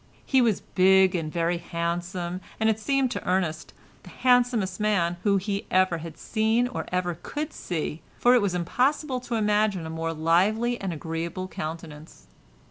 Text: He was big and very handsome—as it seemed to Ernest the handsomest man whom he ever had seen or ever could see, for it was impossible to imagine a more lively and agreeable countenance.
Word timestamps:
He 0.25 0.41
was 0.41 0.61
big 0.61 1.13
and 1.13 1.31
very 1.31 1.59
handsome—as 1.59 2.67
it 2.67 2.79
seemed 2.79 3.11
to 3.11 3.23
Ernest 3.23 3.71
the 4.01 4.09
handsomest 4.09 4.79
man 4.79 5.17
whom 5.21 5.37
he 5.37 5.67
ever 5.69 5.99
had 5.99 6.17
seen 6.17 6.67
or 6.67 6.87
ever 6.91 7.19
could 7.21 7.53
see, 7.53 8.01
for 8.17 8.33
it 8.33 8.41
was 8.41 8.55
impossible 8.55 9.19
to 9.19 9.35
imagine 9.35 9.85
a 9.85 9.91
more 9.91 10.11
lively 10.11 10.81
and 10.81 10.91
agreeable 10.91 11.47
countenance. 11.47 12.25